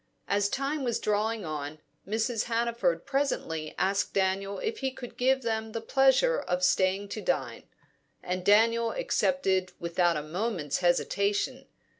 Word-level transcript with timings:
As 0.27 0.49
time 0.49 0.83
was 0.83 0.97
drawing 0.99 1.45
on, 1.45 1.77
Mrs. 2.07 2.45
Hannaford 2.45 3.05
presently 3.05 3.75
asked 3.77 4.15
Daniel 4.15 4.57
if 4.57 4.79
he 4.79 4.89
could 4.89 5.15
give 5.15 5.43
them 5.43 5.73
the 5.73 5.79
pleasure 5.79 6.39
of 6.39 6.63
staying 6.63 7.09
to 7.09 7.21
dine; 7.21 7.67
and 8.23 8.43
Daniel 8.43 8.93
accepted 8.93 9.73
without 9.79 10.17
a 10.17 10.23
moment's 10.23 10.79
hesitation. 10.79 11.67